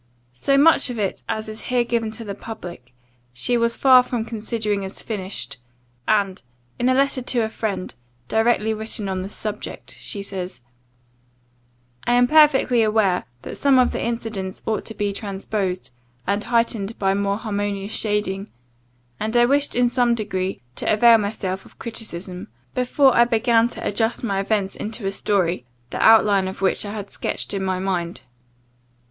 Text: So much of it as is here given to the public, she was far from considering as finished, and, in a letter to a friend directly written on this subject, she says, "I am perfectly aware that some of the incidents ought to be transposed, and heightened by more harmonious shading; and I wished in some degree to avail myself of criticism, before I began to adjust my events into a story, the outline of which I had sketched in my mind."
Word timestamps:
So 0.33 0.57
much 0.57 0.89
of 0.89 0.97
it 0.97 1.21
as 1.29 1.47
is 1.47 1.61
here 1.69 1.83
given 1.83 2.09
to 2.09 2.23
the 2.23 2.33
public, 2.33 2.91
she 3.33 3.55
was 3.55 3.75
far 3.75 4.01
from 4.01 4.25
considering 4.25 4.83
as 4.83 5.03
finished, 5.03 5.57
and, 6.07 6.41
in 6.79 6.89
a 6.89 6.95
letter 6.95 7.21
to 7.21 7.41
a 7.41 7.49
friend 7.49 7.93
directly 8.27 8.73
written 8.73 9.07
on 9.07 9.21
this 9.21 9.35
subject, 9.35 9.95
she 9.99 10.23
says, 10.23 10.63
"I 12.05 12.13
am 12.13 12.25
perfectly 12.25 12.81
aware 12.81 13.25
that 13.43 13.57
some 13.57 13.77
of 13.77 13.91
the 13.91 14.03
incidents 14.03 14.63
ought 14.65 14.85
to 14.85 14.95
be 14.95 15.13
transposed, 15.13 15.91
and 16.25 16.43
heightened 16.45 16.97
by 16.97 17.13
more 17.13 17.37
harmonious 17.37 17.93
shading; 17.93 18.49
and 19.19 19.37
I 19.37 19.45
wished 19.45 19.75
in 19.75 19.87
some 19.87 20.15
degree 20.15 20.63
to 20.77 20.91
avail 20.91 21.19
myself 21.19 21.63
of 21.63 21.77
criticism, 21.77 22.47
before 22.73 23.15
I 23.15 23.25
began 23.25 23.67
to 23.67 23.87
adjust 23.87 24.23
my 24.23 24.39
events 24.39 24.75
into 24.75 25.05
a 25.05 25.11
story, 25.11 25.67
the 25.91 26.01
outline 26.01 26.47
of 26.47 26.59
which 26.63 26.87
I 26.87 26.91
had 26.91 27.11
sketched 27.11 27.53
in 27.53 27.63
my 27.63 27.77
mind." 27.77 28.21